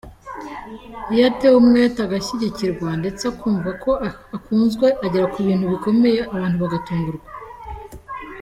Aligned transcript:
Iyo 1.11 1.23
atewe 1.29 1.55
umwete, 1.61 1.99
agashyigikirwa 2.03 2.89
ndetse 3.01 3.21
akumva 3.31 3.69
ko 3.83 3.91
akunzwe 4.37 4.87
agera 5.05 5.25
ku 5.33 5.39
bintu 5.47 5.65
bikomeye 5.73 6.19
abantu 6.33 6.55
bagatungurwa. 6.63 7.27